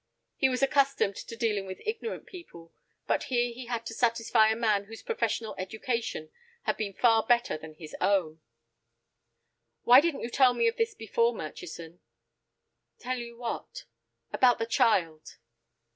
He 0.35 0.49
was 0.49 0.63
accustomed 0.63 1.15
to 1.15 1.35
dealing 1.35 1.67
with 1.67 1.79
ignorant 1.85 2.25
people, 2.25 2.73
but 3.05 3.25
here 3.25 3.53
he 3.53 3.67
had 3.67 3.85
to 3.85 3.93
satisfy 3.93 4.47
a 4.49 4.55
man 4.55 4.85
whose 4.85 5.03
professional 5.03 5.53
education 5.59 6.31
had 6.63 6.75
been 6.75 6.95
far 6.95 7.21
better 7.27 7.55
than 7.55 7.75
his 7.75 7.95
own. 8.01 8.41
"Why 9.83 10.01
didn't 10.01 10.21
you 10.21 10.31
tell 10.31 10.55
me 10.55 10.67
of 10.67 10.77
this 10.77 10.95
before, 10.95 11.35
Murchison?" 11.35 11.99
"Tell 12.97 13.19
you 13.19 13.37
what?" 13.37 13.85
"About 14.33 14.57
the 14.57 14.65
child." 14.65 15.37